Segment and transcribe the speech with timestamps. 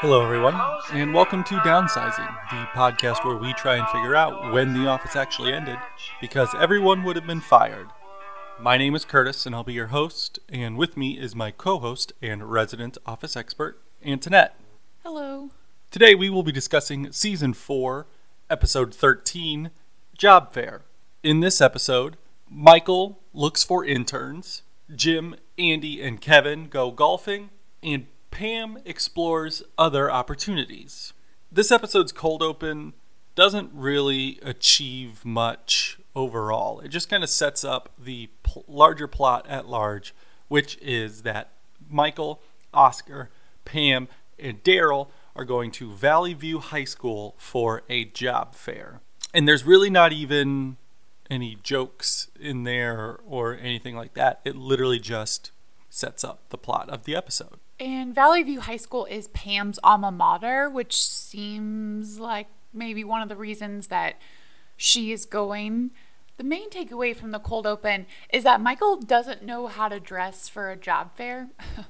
[0.00, 0.58] Hello, everyone,
[0.92, 5.14] and welcome to Downsizing, the podcast where we try and figure out when the office
[5.14, 5.76] actually ended
[6.22, 7.86] because everyone would have been fired.
[8.58, 11.78] My name is Curtis, and I'll be your host, and with me is my co
[11.80, 14.58] host and resident office expert, Antoinette.
[15.02, 15.50] Hello.
[15.90, 18.06] Today we will be discussing Season 4,
[18.48, 19.70] Episode 13
[20.16, 20.80] Job Fair.
[21.22, 22.16] In this episode,
[22.48, 24.62] Michael looks for interns,
[24.96, 27.50] Jim, Andy, and Kevin go golfing,
[27.82, 31.12] and Pam explores other opportunities.
[31.50, 32.94] This episode's cold open
[33.34, 36.80] doesn't really achieve much overall.
[36.80, 40.14] It just kind of sets up the pl- larger plot at large,
[40.48, 41.52] which is that
[41.88, 42.40] Michael,
[42.72, 43.30] Oscar,
[43.64, 49.00] Pam, and Darryl are going to Valley View High School for a job fair.
[49.32, 50.76] And there's really not even
[51.30, 54.40] any jokes in there or anything like that.
[54.44, 55.52] It literally just
[55.88, 57.58] sets up the plot of the episode.
[57.80, 63.30] And Valley View High School is Pam's alma mater, which seems like maybe one of
[63.30, 64.16] the reasons that
[64.76, 65.90] she is going.
[66.36, 70.46] The main takeaway from the cold open is that Michael doesn't know how to dress
[70.46, 71.48] for a job fair.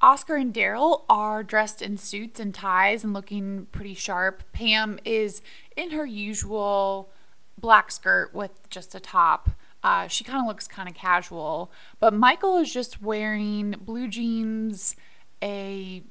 [0.00, 4.42] Oscar and Darryl are dressed in suits and ties and looking pretty sharp.
[4.52, 5.42] Pam is
[5.76, 7.10] in her usual
[7.58, 9.50] black skirt with just a top.
[9.82, 11.70] Uh, she kind of looks kind of casual,
[12.00, 14.96] but Michael is just wearing blue jeans,
[15.42, 16.02] a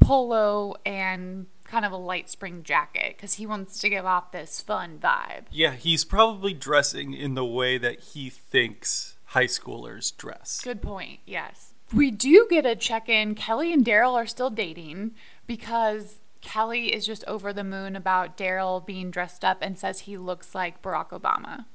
[0.00, 4.60] polo, and kind of a light spring jacket because he wants to give off this
[4.60, 5.44] fun vibe.
[5.50, 10.60] Yeah, he's probably dressing in the way that he thinks high schoolers dress.
[10.62, 11.20] Good point.
[11.26, 11.74] Yes.
[11.92, 13.34] We do get a check in.
[13.34, 15.12] Kelly and Darryl are still dating
[15.46, 20.16] because Kelly is just over the moon about Darryl being dressed up and says he
[20.16, 21.66] looks like Barack Obama.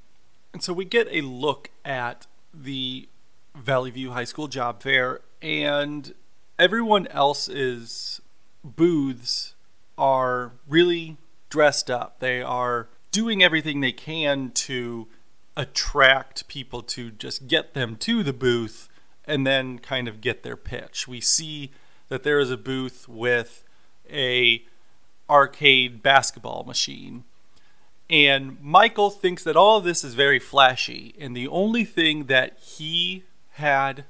[0.53, 3.07] And so we get a look at the
[3.55, 6.13] Valley View High School job fair, and
[6.61, 8.21] everyone else's
[8.63, 9.55] booths
[9.97, 11.17] are really
[11.49, 12.19] dressed up.
[12.19, 15.07] They are doing everything they can to
[15.57, 18.89] attract people to just get them to the booth
[19.25, 21.07] and then kind of get their pitch.
[21.07, 21.71] We see
[22.09, 23.63] that there is a booth with
[24.07, 24.63] a
[25.27, 27.23] arcade basketball machine.
[28.07, 32.59] And Michael thinks that all of this is very flashy, and the only thing that
[32.59, 33.23] he
[33.53, 34.05] had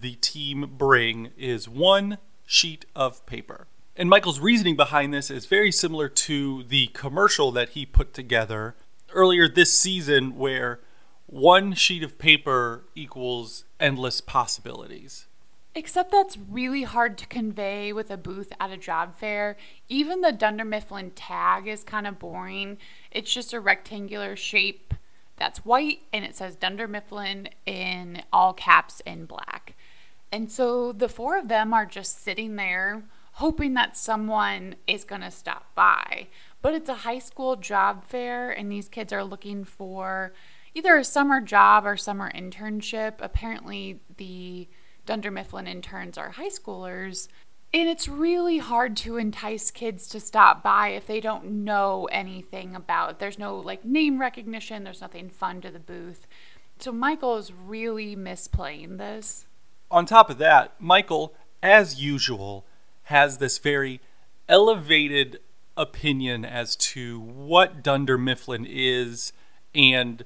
[0.00, 3.66] the team bring is one sheet of paper.
[3.96, 8.74] And Michael's reasoning behind this is very similar to the commercial that he put together
[9.12, 10.80] earlier this season, where
[11.26, 15.26] one sheet of paper equals endless possibilities.
[15.74, 19.56] Except that's really hard to convey with a booth at a job fair.
[19.88, 22.78] Even the Dunder Mifflin tag is kind of boring.
[23.12, 24.94] It's just a rectangular shape
[25.40, 29.69] that's white and it says Dunder Mifflin in all caps in black.
[30.32, 33.02] And so the four of them are just sitting there
[33.34, 36.26] hoping that someone is going to stop by.
[36.62, 40.32] But it's a high school job fair and these kids are looking for
[40.74, 43.14] either a summer job or summer internship.
[43.20, 44.68] Apparently, the
[45.06, 47.28] Dunder Mifflin interns are high schoolers.
[47.72, 52.74] And it's really hard to entice kids to stop by if they don't know anything
[52.74, 53.20] about.
[53.20, 56.26] There's no like name recognition, there's nothing fun to the booth.
[56.78, 59.46] So Michael is really misplaying this.
[59.90, 62.64] On top of that, Michael, as usual,
[63.04, 64.00] has this very
[64.48, 65.40] elevated
[65.76, 69.32] opinion as to what Dunder Mifflin is
[69.74, 70.24] and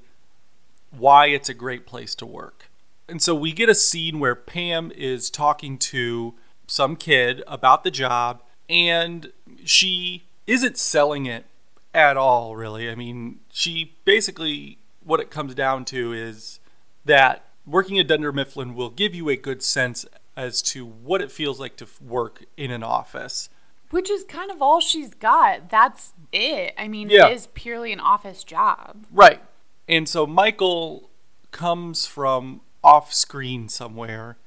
[0.91, 2.69] why it's a great place to work.
[3.07, 6.33] And so we get a scene where Pam is talking to
[6.67, 9.31] some kid about the job, and
[9.63, 11.45] she isn't selling it
[11.93, 12.89] at all, really.
[12.89, 16.59] I mean, she basically, what it comes down to is
[17.05, 20.05] that working at Dunder Mifflin will give you a good sense
[20.37, 23.49] as to what it feels like to work in an office.
[23.91, 25.69] Which is kind of all she's got.
[25.69, 26.73] That's it.
[26.77, 27.27] I mean, Yeah.
[27.27, 29.05] it is purely an office job.
[29.11, 29.41] Right.
[29.87, 31.09] And so Michael
[31.51, 34.37] comes from off screen somewhere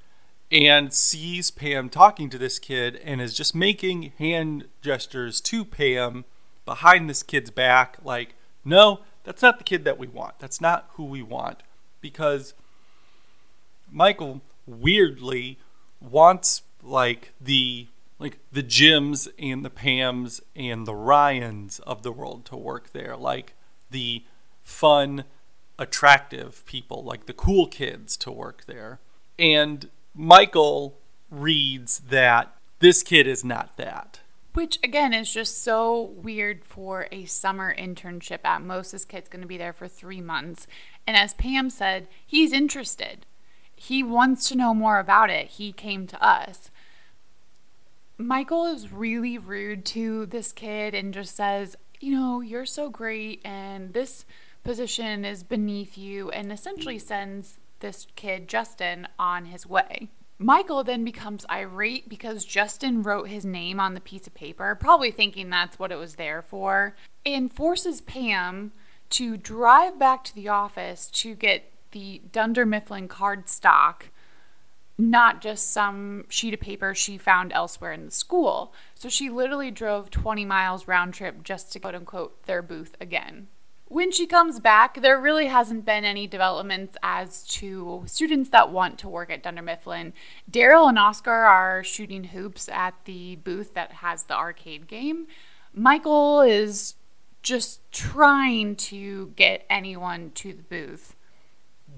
[0.50, 6.24] and sees Pam talking to this kid and is just making hand gestures to Pam
[6.64, 8.34] behind this kid's back like,
[8.64, 10.38] no, that's not the kid that we want.
[10.38, 11.62] That's not who we want.
[12.00, 12.54] Because
[13.90, 15.58] Michael weirdly
[16.00, 17.88] wants like the
[18.18, 23.16] like the Jims and the Pams and the Ryans of the world to work there,
[23.16, 23.54] like
[23.90, 24.24] the
[24.62, 25.24] fun,
[25.78, 28.98] attractive people, like the cool kids to work there.
[29.38, 30.98] And Michael
[31.30, 34.20] reads that this kid is not that.
[34.54, 38.90] Which again is just so weird for a summer internship at most.
[38.90, 40.66] This kid's going to be there for three months.
[41.06, 43.26] And as Pam said, he's interested.
[43.78, 45.48] He wants to know more about it.
[45.48, 46.70] He came to us.
[48.18, 53.40] Michael is really rude to this kid and just says, you know, you're so great
[53.44, 54.24] and this
[54.64, 60.10] position is beneath you, and essentially sends this kid, Justin, on his way.
[60.38, 65.10] Michael then becomes irate because Justin wrote his name on the piece of paper, probably
[65.10, 66.94] thinking that's what it was there for,
[67.24, 68.72] and forces Pam
[69.10, 74.10] to drive back to the office to get the Dunder Mifflin cardstock,
[74.96, 78.74] not just some sheet of paper she found elsewhere in the school.
[78.94, 83.48] So she literally drove 20 miles round trip just to quote unquote their booth again.
[83.90, 88.98] When she comes back, there really hasn't been any developments as to students that want
[88.98, 90.12] to work at Dunder Mifflin.
[90.50, 95.26] Darryl and Oscar are shooting hoops at the booth that has the arcade game.
[95.72, 96.96] Michael is
[97.42, 101.16] just trying to get anyone to the booth.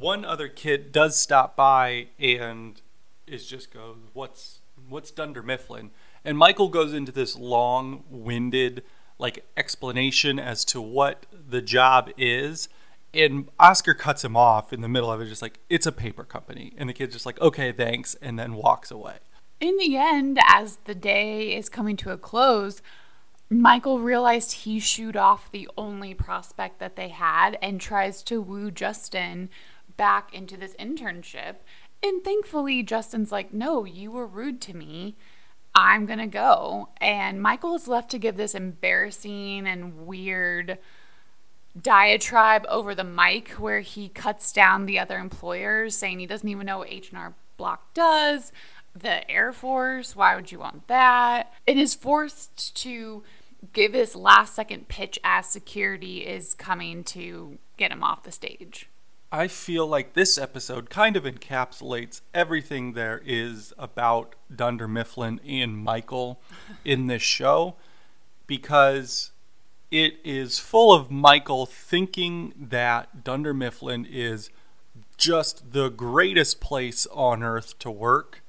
[0.01, 2.81] One other kid does stop by and
[3.27, 5.91] is just goes, "What's what's Dunder Mifflin?"
[6.25, 8.83] And Michael goes into this long-winded
[9.19, 12.69] like explanation as to what the job is.
[13.13, 16.23] And Oscar cuts him off in the middle of it, just like, it's a paper
[16.25, 16.73] company.
[16.77, 19.17] And the kid's just like, okay, thanks, and then walks away.
[19.59, 22.81] In the end, as the day is coming to a close,
[23.51, 28.71] Michael realized he shooed off the only prospect that they had and tries to woo
[28.71, 29.51] Justin
[30.01, 31.57] back into this internship.
[32.03, 35.15] And thankfully, Justin's like, No, you were rude to me.
[35.75, 36.89] I'm going to go.
[37.03, 40.79] And Michael is left to give this embarrassing and weird
[41.81, 46.65] diatribe over the mic where he cuts down the other employers saying he doesn't even
[46.65, 48.53] know what H&R Block does.
[48.97, 51.53] The Air Force, why would you want that?
[51.69, 53.23] And is forced to
[53.75, 58.89] give his last second pitch as security is coming to get him off the stage.
[59.33, 65.79] I feel like this episode kind of encapsulates everything there is about Dunder Mifflin and
[65.79, 66.41] Michael
[66.85, 67.77] in this show
[68.49, 69.31] because
[69.93, 74.51] it is full of Michael thinking that Dunder Mifflin is
[75.17, 78.43] just the greatest place on earth to work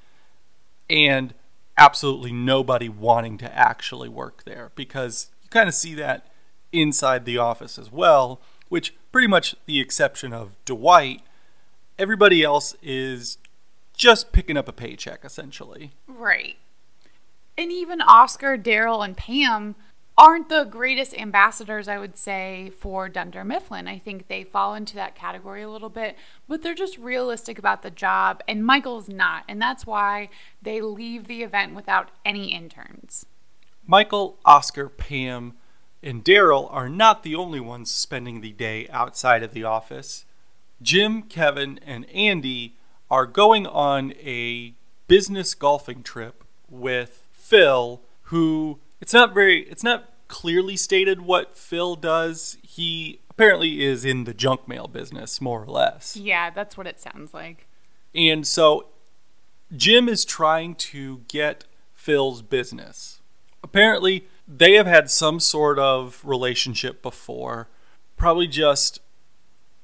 [0.89, 1.35] and
[1.77, 6.31] absolutely nobody wanting to actually work there because you kind of see that
[6.71, 11.21] inside the office as well which pretty much the exception of Dwight,
[11.99, 13.37] everybody else is
[13.93, 15.91] just picking up a paycheck essentially.
[16.07, 16.55] Right.
[17.57, 19.75] And even Oscar, Darryl, and Pam
[20.17, 23.89] aren't the greatest ambassadors, I would say, for Dunder Mifflin.
[23.89, 26.15] I think they fall into that category a little bit,
[26.47, 29.43] but they're just realistic about the job, and Michael's not.
[29.49, 30.29] And that's why
[30.61, 33.25] they leave the event without any interns.
[33.85, 35.55] Michael, Oscar, Pam,
[36.03, 40.25] and Darryl are not the only ones spending the day outside of the office.
[40.81, 42.75] Jim, Kevin, and Andy
[43.09, 44.73] are going on a
[45.07, 51.95] business golfing trip with Phil, who it's not very it's not clearly stated what Phil
[51.95, 52.57] does.
[52.63, 56.15] He apparently is in the junk mail business, more or less.
[56.15, 57.67] Yeah, that's what it sounds like.
[58.15, 58.87] And so
[59.75, 63.19] Jim is trying to get Phil's business.
[63.63, 67.69] Apparently, they have had some sort of relationship before.
[68.17, 68.99] Probably just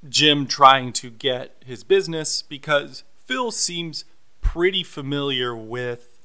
[0.07, 4.03] Jim trying to get his business because Phil seems
[4.41, 6.19] pretty familiar with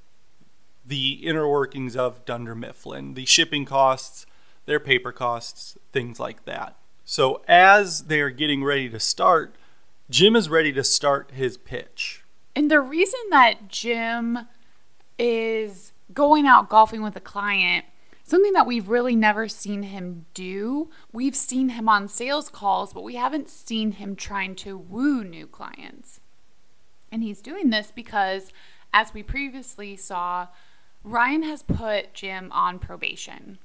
[0.84, 4.26] the inner workings of Dunder Mifflin, the shipping costs,
[4.66, 6.76] their paper costs, things like that.
[7.04, 9.54] So as they are getting ready to start,
[10.10, 12.24] Jim is ready to start his pitch.
[12.56, 14.40] And the reason that Jim
[15.18, 17.84] is going out golfing with a client
[18.24, 20.90] something that we've really never seen him do.
[21.12, 25.46] We've seen him on sales calls, but we haven't seen him trying to woo new
[25.46, 26.20] clients.
[27.10, 28.52] And he's doing this because,
[28.92, 30.48] as we previously saw,
[31.04, 33.58] Ryan has put Jim on probation.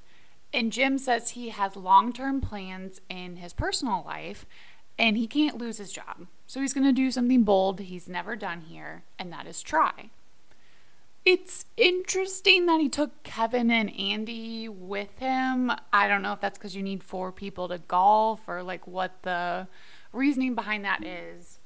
[0.54, 4.46] And Jim says he has long term plans in his personal life
[4.98, 6.28] and he can't lose his job.
[6.48, 10.10] So he's going to do something bold he's never done here, and that is try.
[11.28, 15.74] It's interesting that he took Kevin and Andy with him.
[15.92, 19.24] I don't know if that's because you need four people to golf or like what
[19.24, 19.68] the
[20.14, 21.60] reasoning behind that is.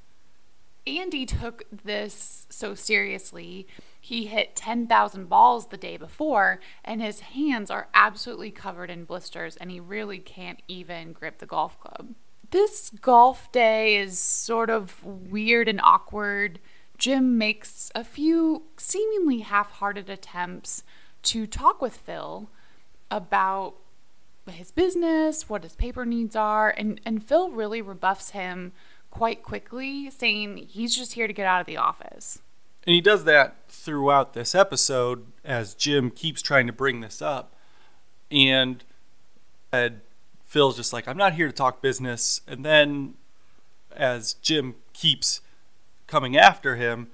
[0.84, 3.68] Andy took this so seriously.
[4.00, 9.54] He hit 10,000 balls the day before, and his hands are absolutely covered in blisters,
[9.56, 12.16] and he really can't even grip the golf club.
[12.50, 16.58] This golf day is sort of weird and awkward.
[17.02, 20.84] Jim makes a few seemingly half hearted attempts
[21.24, 22.48] to talk with Phil
[23.10, 23.74] about
[24.48, 28.70] his business, what his paper needs are, and, and Phil really rebuffs him
[29.10, 32.40] quite quickly, saying he's just here to get out of the office.
[32.86, 37.52] And he does that throughout this episode as Jim keeps trying to bring this up.
[38.30, 38.84] And
[39.72, 40.02] Ed,
[40.44, 42.42] Phil's just like, I'm not here to talk business.
[42.46, 43.14] And then
[43.90, 45.40] as Jim keeps
[46.12, 47.08] coming after him,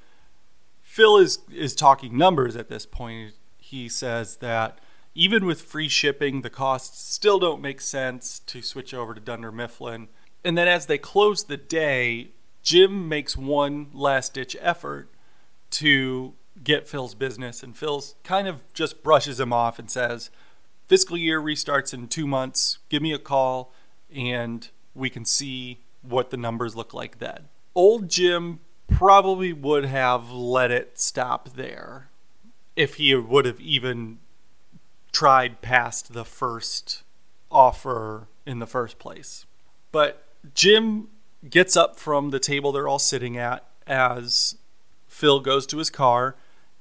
[0.82, 3.34] Phil is, is talking numbers at this point.
[3.56, 4.80] He says that
[5.14, 9.52] even with free shipping, the costs still don't make sense to switch over to Dunder
[9.52, 10.08] Mifflin.
[10.44, 12.32] And then as they close the day,
[12.64, 15.08] Jim makes one last ditch effort
[15.70, 20.30] to get Phil's business, and Phil's kind of just brushes him off and says,
[20.88, 22.78] Fiscal year restarts in two months.
[22.88, 23.72] Give me a call,
[24.12, 27.44] and we can see what the numbers look like then.
[27.76, 28.58] Old Jim
[28.88, 32.08] probably would have let it stop there
[32.74, 34.18] if he would have even
[35.12, 37.02] tried past the first
[37.50, 39.46] offer in the first place.
[39.92, 41.08] But Jim
[41.48, 44.56] gets up from the table they're all sitting at as
[45.06, 46.36] Phil goes to his car.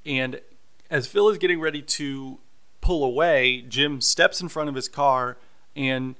[0.05, 0.41] And
[0.89, 2.39] as Phil is getting ready to
[2.81, 5.37] pull away, Jim steps in front of his car
[5.75, 6.15] and,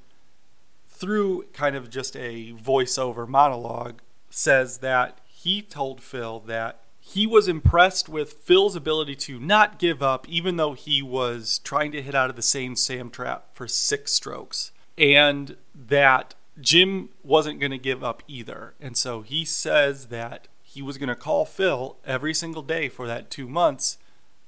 [0.88, 7.48] through kind of just a voiceover monologue, says that he told Phil that he was
[7.48, 12.15] impressed with Phil's ability to not give up, even though he was trying to hit
[12.15, 17.77] out of the same sand trap for six strokes, and that Jim wasn't going to
[17.77, 18.74] give up either.
[18.82, 23.06] And so he says that he was going to call Phil every single day for
[23.06, 24.00] that two months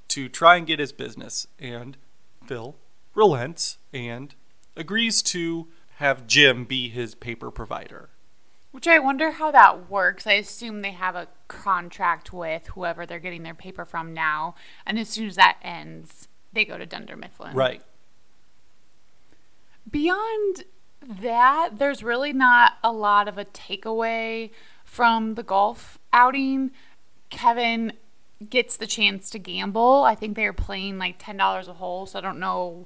[0.07, 1.45] to try and get his business.
[1.59, 1.97] And
[2.47, 2.75] Phil
[3.13, 4.33] relents and
[4.75, 5.67] agrees to
[5.97, 8.09] have Jim be his paper provider.
[8.71, 10.27] Which I wonder how that works.
[10.27, 14.53] I assume they have a contract with whoever they're getting their paper from now.
[14.85, 17.55] And as soon as that ends, they go to Dunder Mifflin.
[17.55, 17.81] Right.
[19.89, 20.65] Beyond
[21.01, 24.51] that, there's really not a lot of a takeaway
[24.83, 26.71] from the golf outing.
[27.29, 27.93] Kevin
[28.49, 30.03] gets the chance to gamble.
[30.03, 32.85] I think they are playing like $10 a hole, so I don't know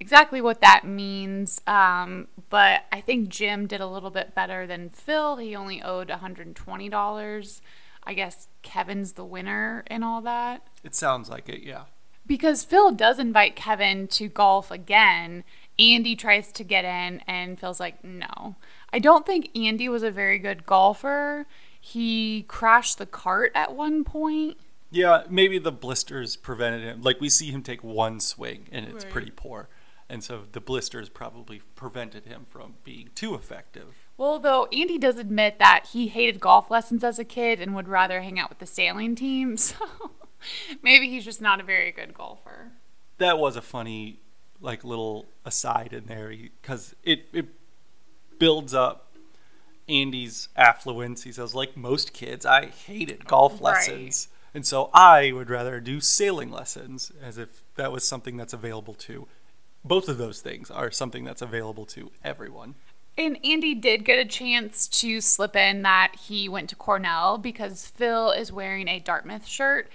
[0.00, 1.60] exactly what that means.
[1.66, 5.36] Um, but I think Jim did a little bit better than Phil.
[5.36, 7.60] He only owed $120.
[8.04, 10.66] I guess Kevin's the winner in all that.
[10.82, 11.84] It sounds like it, yeah.
[12.26, 15.44] Because Phil does invite Kevin to golf again.
[15.78, 18.56] Andy tries to get in, and Phil's like, no.
[18.92, 21.46] I don't think Andy was a very good golfer.
[21.80, 24.56] He crashed the cart at one point.
[24.90, 27.02] Yeah, maybe the blisters prevented him.
[27.02, 29.12] Like we see him take one swing and it's Right.
[29.12, 29.68] pretty poor.
[30.10, 33.94] And so the blisters probably prevented him from being too effective.
[34.16, 37.88] Well, though Andy does admit that he hated golf lessons as a kid and would
[37.88, 39.76] rather hang out with the sailing team, so
[40.82, 42.72] maybe he's just not a very good golfer.
[43.18, 44.20] That was a funny
[44.60, 47.46] like little aside in there cuz it it
[48.38, 49.14] builds up
[49.88, 51.22] Andy's affluence.
[51.24, 53.62] He says like most kids, I hated golf Right.
[53.62, 54.28] lessons.
[54.54, 58.94] And so I would rather do sailing lessons as if that was something that's available
[58.94, 59.28] to
[59.84, 62.74] both of those things are something that's available to everyone.
[63.16, 67.86] And Andy did get a chance to slip in that he went to Cornell because
[67.86, 69.90] Phil is wearing a Dartmouth shirt,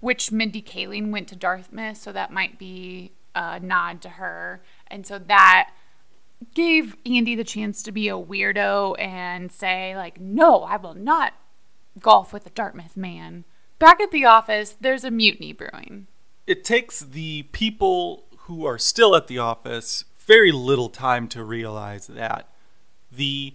[0.00, 4.60] which Mindy Kaling went to Dartmouth, so that might be a nod to her.
[4.88, 5.70] And so that
[6.54, 11.32] gave Andy the chance to be a weirdo and say, like, no, I will not
[11.98, 13.44] golf with a Dartmouth man.
[13.78, 16.08] Back at the office, there's a mutiny brewing.
[16.46, 22.06] it takes the people who are still at the office very little time to realize
[22.06, 22.48] that
[23.10, 23.54] the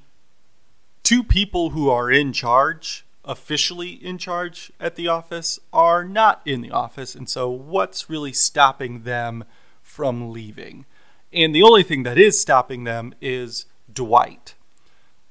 [1.04, 6.62] two people who are in charge, officially in charge at the office, are not in
[6.62, 7.16] the office.
[7.16, 9.44] And so, what's really stopping them
[9.82, 10.86] from leaving?
[11.34, 14.56] And the only thing that is stopping them is Dwight.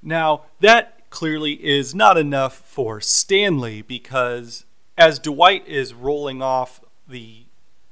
[0.03, 4.65] Now, that clearly is not enough for Stanley because
[4.97, 7.40] as Dwight is rolling off the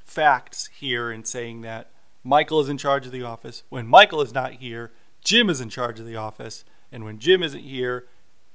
[0.09, 1.91] facts here and saying that
[2.25, 4.91] Michael is in charge of the office, when Michael is not here,
[5.23, 8.07] Jim is in charge of the office, and when Jim isn't here,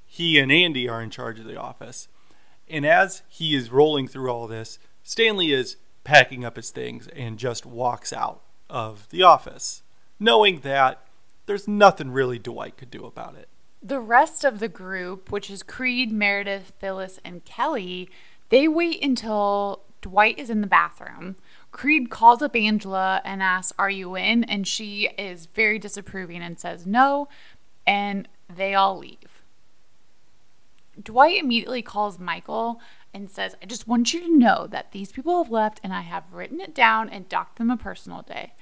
[0.05, 2.07] he and Andy are in charge of the office.
[2.69, 7.37] And as he is rolling through all this, Stanley is packing up his things and
[7.37, 9.83] just walks out of the office,
[10.19, 11.05] knowing that
[11.45, 13.47] there's nothing really Dwight could do about it.
[13.81, 18.09] The rest of the group, which is Creed, Meredith, Phyllis, and Kelly,
[18.49, 21.37] they wait until Dwight is in the bathroom.
[21.71, 24.43] Creed calls up Angela and asks, Are you in?
[24.43, 27.27] And she is very disapproving and says no,
[27.87, 29.41] and they all leave.
[31.01, 32.79] Dwight immediately calls Michael
[33.13, 36.01] and says, I just want you to know that these people have left and I
[36.01, 38.53] have written it down and docked them a personal day.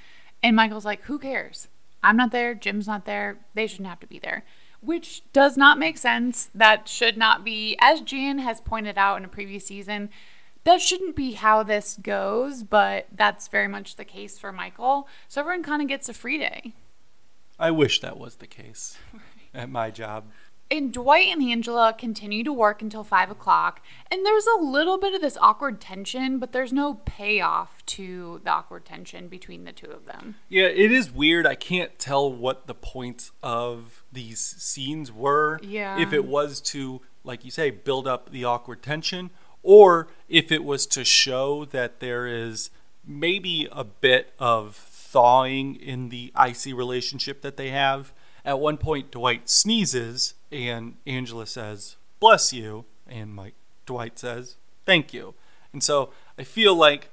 [0.42, 1.68] And Michael's like, Who cares?
[2.04, 2.54] I'm not there.
[2.56, 3.40] Jim's not there.
[3.54, 4.44] They shouldn't have to be there.
[4.84, 6.50] which does not make sense.
[6.56, 10.10] That should not be, as Jan has pointed out in a previous season,
[10.64, 15.08] that shouldn't be how this goes, but that's very much the case for Michael.
[15.28, 16.74] So everyone kind of gets a free day.
[17.60, 18.98] I wish that was the case
[19.54, 20.26] at my job.
[20.72, 25.14] And Dwight and Angela continue to work until five o'clock, and there's a little bit
[25.14, 29.92] of this awkward tension, but there's no payoff to the awkward tension between the two
[29.92, 30.36] of them.
[30.48, 31.46] Yeah, it is weird.
[31.46, 35.60] I can't tell what the points of these scenes were.
[35.62, 36.00] Yeah.
[36.00, 39.32] If it was to, like you say, build up the awkward tension,
[39.64, 42.70] or if it was to show that there is
[43.06, 48.14] maybe a bit of thawing in the icy relationship that they have.
[48.46, 52.86] At one point, Dwight sneezes, and Angela says, Bless you.
[53.08, 55.34] And Mike Dwight says, Thank you.
[55.74, 57.10] And so I feel like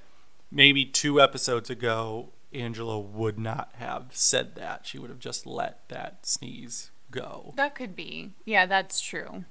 [0.50, 4.86] maybe two episodes ago, Angela would not have said that.
[4.86, 7.52] She would have just let that sneeze go.
[7.56, 8.30] That could be.
[8.44, 9.44] Yeah, that's true.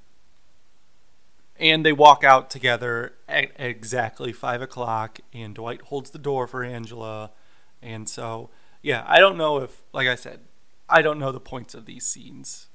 [1.60, 6.64] And they walk out together at exactly five o'clock, and Dwight holds the door for
[6.64, 7.32] Angela.
[7.82, 8.50] And so,
[8.82, 10.42] yeah, I don't know if, like I said,
[10.88, 12.68] I don't know the points of these scenes.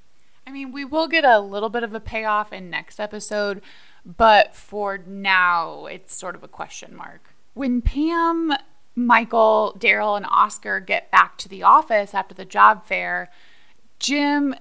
[0.47, 3.62] I mean, we will get a little bit of a payoff in next episode,
[4.05, 7.35] but for now, it's sort of a question mark.
[7.55, 8.53] When Pam,
[8.97, 13.31] Michael, Darryl, and Oscar get back to the office after the job fair,
[14.01, 14.55] Jim,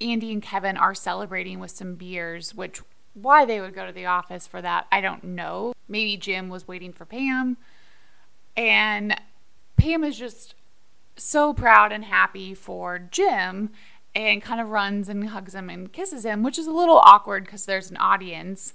[0.00, 2.80] Andy, and Kevin are celebrating with some beers, which
[3.14, 5.72] why they would go to the office for that, I don't know.
[5.88, 7.56] Maybe Jim was waiting for Pam.
[8.56, 9.20] And
[9.76, 10.54] Pam is just
[11.16, 13.70] so proud and happy for Jim
[14.14, 17.44] and kind of runs and hugs him and kisses him, which is a little awkward
[17.44, 18.74] because there's an audience.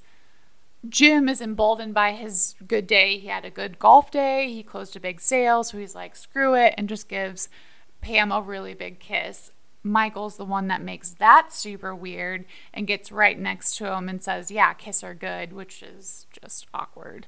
[0.87, 3.17] Jim is emboldened by his good day.
[3.17, 4.51] He had a good golf day.
[4.53, 7.49] He closed a big sale, so he's like, screw it, and just gives
[8.01, 9.51] Pam a really big kiss.
[9.83, 14.21] Michael's the one that makes that super weird and gets right next to him and
[14.21, 17.27] says, Yeah, kiss her good, which is just awkward.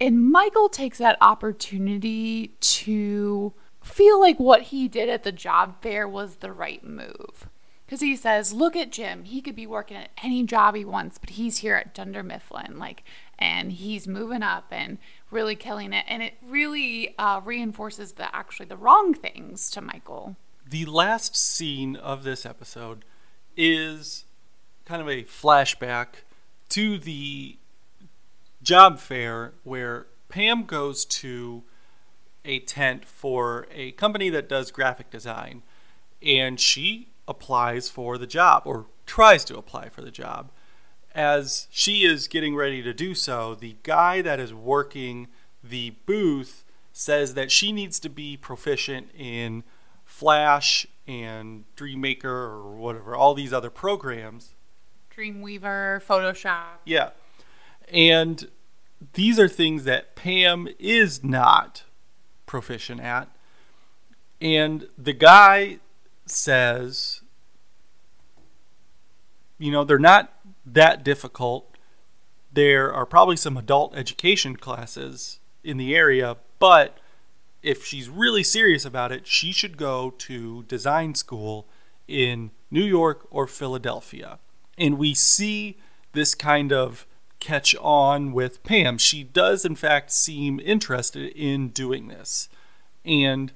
[0.00, 3.52] And Michael takes that opportunity to
[3.82, 7.48] feel like what he did at the job fair was the right move.
[7.84, 9.24] Because he says, Look at Jim.
[9.24, 12.78] He could be working at any job he wants, but he's here at Dunder Mifflin.
[12.78, 13.04] Like,
[13.38, 14.96] and he's moving up and
[15.30, 16.06] really killing it.
[16.08, 20.36] And it really uh, reinforces the actually the wrong things to Michael
[20.68, 23.04] the last scene of this episode
[23.56, 24.24] is
[24.84, 26.06] kind of a flashback
[26.70, 27.56] to the
[28.62, 31.62] job fair where Pam goes to
[32.44, 35.62] a tent for a company that does graphic design
[36.22, 40.50] and she applies for the job or tries to apply for the job.
[41.14, 45.28] As she is getting ready to do so, the guy that is working
[45.62, 49.62] the booth says that she needs to be proficient in
[50.14, 54.54] Flash and Dreammaker or whatever, all these other programs.
[55.12, 56.78] Dreamweaver, Photoshop.
[56.84, 57.10] Yeah.
[57.92, 58.48] And
[59.14, 61.82] these are things that Pam is not
[62.46, 63.28] proficient at.
[64.40, 65.80] And the guy
[66.26, 67.22] says,
[69.58, 70.32] you know, they're not
[70.64, 71.76] that difficult.
[72.52, 77.00] There are probably some adult education classes in the area, but
[77.64, 81.66] if she's really serious about it, she should go to design school
[82.06, 84.38] in New York or Philadelphia.
[84.76, 85.78] And we see
[86.12, 87.06] this kind of
[87.40, 88.98] catch on with Pam.
[88.98, 92.48] She does, in fact, seem interested in doing this.
[93.04, 93.52] And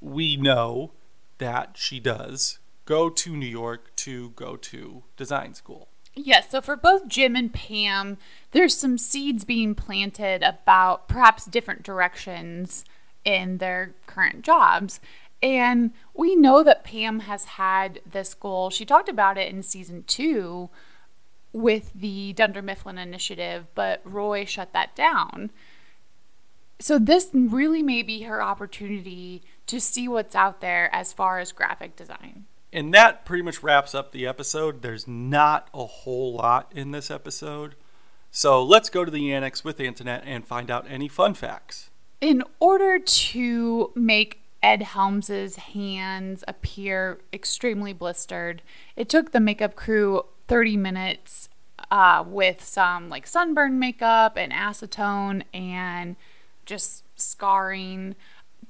[0.00, 0.92] we know
[1.38, 5.88] that she does go to New York to go to design school.
[6.14, 8.18] Yes, so for both Jim and Pam,
[8.50, 12.84] there's some seeds being planted about perhaps different directions
[13.28, 15.00] in their current jobs.
[15.42, 18.70] And we know that Pam has had this goal.
[18.70, 20.70] She talked about it in season two
[21.52, 25.50] with the Dunder Mifflin initiative, but Roy shut that down.
[26.80, 31.52] So, this really may be her opportunity to see what's out there as far as
[31.52, 32.46] graphic design.
[32.72, 34.80] And that pretty much wraps up the episode.
[34.80, 37.74] There's not a whole lot in this episode.
[38.30, 41.90] So, let's go to the annex with Antoinette and find out any fun facts.
[42.20, 48.62] In order to make Ed Helms's hands appear extremely blistered,
[48.96, 51.48] it took the makeup crew 30 minutes
[51.90, 56.16] uh, with some like sunburn makeup and acetone and
[56.66, 58.16] just scarring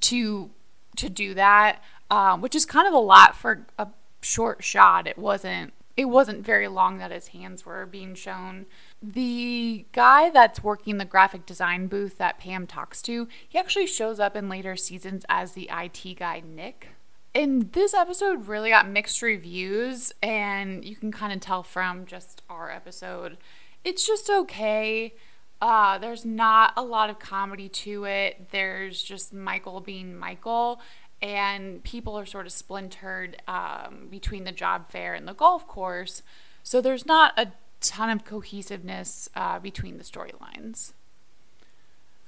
[0.01, 0.51] to
[0.95, 1.81] to do that,
[2.11, 3.87] uh, which is kind of a lot for a
[4.21, 5.07] short shot.
[5.07, 8.65] It wasn't it wasn't very long that his hands were being shown
[9.03, 14.17] the guy that's working the graphic design booth that Pam talks to, he actually shows
[14.17, 16.87] up in later seasons as the IT guy, Nick.
[17.35, 22.43] And this episode really got mixed reviews, and you can kind of tell from just
[22.49, 23.35] our episode.
[23.83, 25.13] It's just okay.
[25.61, 28.51] Uh, there's not a lot of comedy to it.
[28.51, 30.79] There's just Michael being Michael,
[31.21, 36.23] and people are sort of splintered um, between the job fair and the golf course.
[36.63, 37.51] So there's not a
[37.81, 40.93] ton of cohesiveness uh, between the storylines.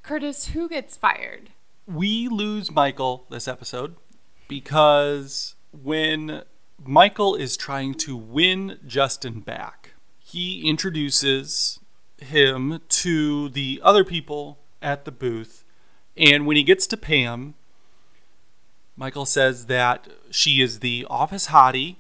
[0.04, 1.52] Curtis, who gets fired?
[1.88, 3.96] We lose Michael this episode
[4.48, 6.44] because when
[6.84, 11.80] Michael is trying to win Justin back, he introduces
[12.18, 15.64] him to the other people at the booth.
[16.18, 17.56] And when he gets to Pam,
[19.02, 21.96] Michael says that she is the office hottie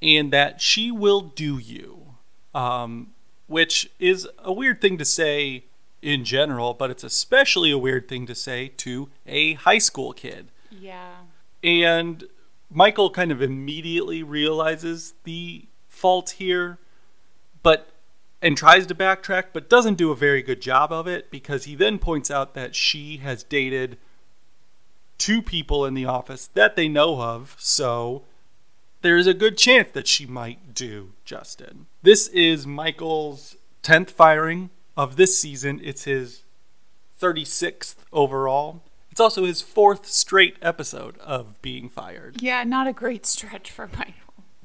[0.00, 2.14] and that she will do you,
[2.54, 3.08] um,
[3.46, 5.64] which is a weird thing to say
[6.00, 10.48] in general, but it's especially a weird thing to say to a high school kid.
[10.70, 11.16] Yeah.
[11.62, 12.24] And
[12.70, 16.78] Michael kind of immediately realizes the fault here,
[17.62, 17.90] but
[18.40, 21.74] and tries to backtrack, but doesn't do a very good job of it because he
[21.74, 23.98] then points out that she has dated
[25.18, 28.24] two people in the office that they know of, so
[29.02, 31.86] there's a good chance that she might do Justin.
[32.02, 35.80] This is Michael's 10th firing of this season.
[35.82, 36.42] It's his
[37.20, 38.82] 36th overall.
[39.10, 42.42] It's also his fourth straight episode of being fired.
[42.42, 44.12] Yeah, not a great stretch for Michael.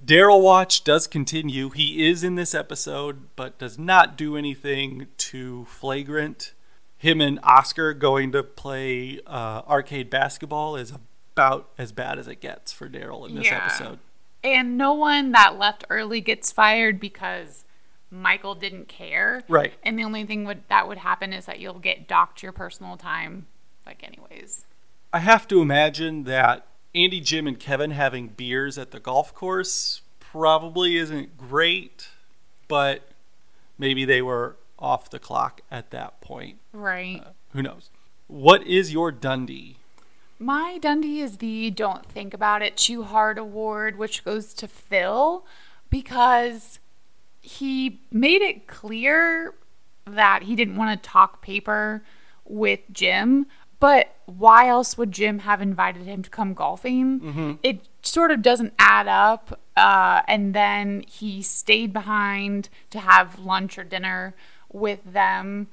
[0.03, 1.69] Darryl Watch does continue.
[1.69, 6.53] He is in this episode, but does not do anything too flagrant.
[7.01, 10.93] Him and Oscar going to play uh, arcade basketball is
[11.33, 13.65] about as bad as it gets for Darryl in this Yeah.
[13.65, 13.97] episode.
[14.43, 17.65] And no one that left early gets fired because
[18.11, 19.41] Michael didn't care.
[19.49, 19.73] Right.
[19.81, 22.97] And the only thing would, that would happen is that you'll get docked your personal
[22.97, 23.47] time,
[23.83, 24.65] like, anyways.
[25.11, 30.01] I have to imagine that Andy, Jim, and Kevin having beers at the golf course
[30.19, 32.09] probably isn't great,
[32.67, 33.07] but
[33.79, 36.57] maybe they were off the clock at that point.
[36.73, 37.23] Right.
[37.53, 37.89] Who knows?
[38.27, 39.75] What is your Dundie?
[40.39, 45.45] My Dundie is the Don't Think About It Too Hard award, which goes to Phil
[45.89, 46.79] because
[47.41, 49.53] he made it clear
[50.05, 52.03] that he didn't want to talk paper
[52.43, 53.45] with Jim.
[53.79, 57.59] But why else would Jim have invited him to come golfing?
[57.63, 59.59] It sort of doesn't add up.
[59.75, 64.35] Uh, and then he stayed behind to have lunch or dinner
[64.71, 65.67] with them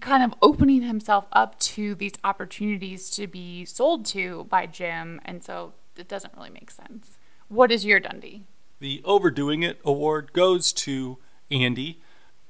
[0.00, 5.42] kind of opening himself up to these opportunities to be sold to by Jim, and
[5.42, 7.18] so it doesn't really make sense.
[7.48, 8.42] What is your Dundie?
[8.80, 11.18] The Overdoing It award goes to
[11.50, 12.00] Andy.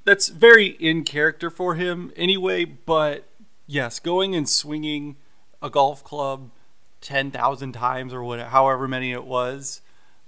[0.04, 3.28] That's very in character for him anyway, but
[3.66, 5.16] yes, going and swinging
[5.62, 6.50] a golf club
[7.00, 9.80] 10,000 times or whatever, however many it was,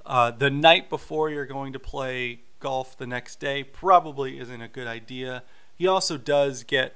[0.07, 4.69] uh, the night before you're going to play golf the next day probably isn't a
[4.69, 5.43] good idea.
[5.75, 6.95] He also does get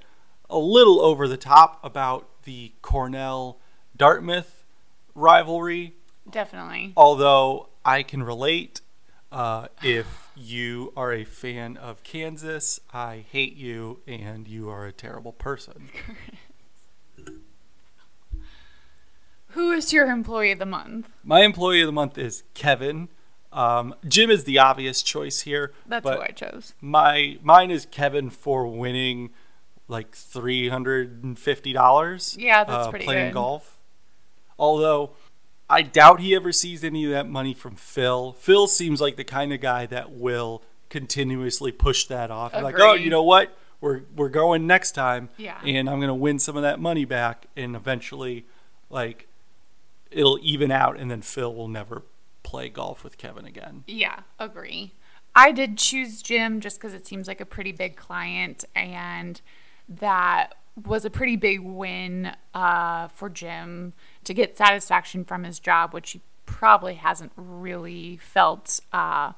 [0.50, 3.58] a little over the top about the Cornell
[3.96, 4.64] Dartmouth
[5.14, 5.94] rivalry
[6.30, 6.92] Definitely.
[6.96, 8.80] although I can relate.
[9.32, 14.92] Uh, if you are a fan of Kansas, I hate you and you are a
[14.92, 15.88] terrible person.
[19.48, 21.08] Who is your employee of the month?
[21.22, 23.08] My employee of the month is Kevin.
[23.54, 26.74] Um, Jim is the obvious choice here, That's who I chose.
[26.80, 29.30] my mine is Kevin for winning
[29.88, 32.36] like three hundred and fifty dollars.
[32.38, 33.34] Yeah, that's uh, pretty playing good.
[33.34, 33.78] golf.
[34.58, 35.12] Although
[35.70, 38.32] I doubt he ever sees any of that money from Phil.
[38.38, 42.52] Phil seems like the kind of guy that will continuously push that off.
[42.54, 43.56] Like, oh, you know what?
[43.80, 45.60] We're we're going next time, Yeah.
[45.64, 48.46] and I'm gonna win some of that money back, and eventually,
[48.90, 49.28] like,
[50.10, 52.02] it'll even out, and then Phil will never
[52.44, 53.82] play golf with Kevin again.
[53.88, 54.92] Yeah, agree.
[55.34, 59.40] I did choose Jim just because it seems like a pretty big client, and
[59.88, 60.54] that
[60.86, 66.12] was a pretty big win uh, for Jim to get satisfaction from his job, which
[66.12, 69.32] he probably hasn't really felt uh,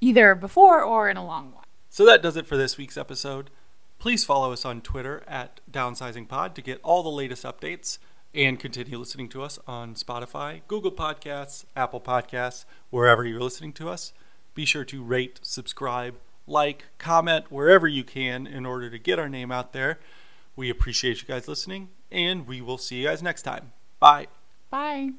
[0.00, 1.64] either before or in a long while.
[1.88, 3.50] So that does it for this week's episode.
[3.98, 7.98] Please follow us on Twitter at DownsizingPod to get all the latest updates
[8.38, 13.88] and continue listening to us on Spotify, Google Podcasts, Apple Podcasts, wherever you're listening to
[13.88, 14.12] us.
[14.54, 16.14] Be sure to rate, subscribe,
[16.46, 19.98] like, comment wherever you can in order to get our name out there.
[20.54, 23.72] We appreciate you guys listening, and we will see you guys next time.
[23.98, 24.28] Bye.
[24.70, 25.14] Bye.